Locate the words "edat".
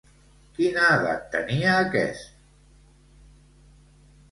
0.93-1.27